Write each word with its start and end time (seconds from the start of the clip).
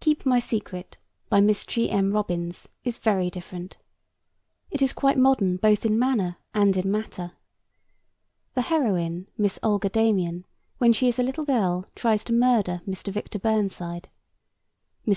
Keep 0.00 0.26
My 0.26 0.40
Secret, 0.40 0.96
by 1.28 1.40
Miss 1.40 1.64
G. 1.64 1.88
M. 1.88 2.10
Robins, 2.10 2.68
is 2.82 2.98
very 2.98 3.30
different. 3.30 3.76
It 4.72 4.82
is 4.82 4.92
quite 4.92 5.16
modern 5.16 5.56
both 5.56 5.86
in 5.86 5.96
manner 6.00 6.36
and 6.52 6.76
in 6.76 6.90
matter. 6.90 7.34
The 8.54 8.62
heroine, 8.62 9.28
Miss 9.38 9.60
Olga 9.62 9.88
Damien, 9.88 10.44
when 10.78 10.92
she 10.92 11.06
is 11.06 11.20
a 11.20 11.22
little 11.22 11.44
girl 11.44 11.86
tries 11.94 12.24
to 12.24 12.32
murder 12.32 12.82
Mr. 12.88 13.12
Victor 13.12 13.38
Burnside. 13.38 14.08
Mr. 15.06 15.16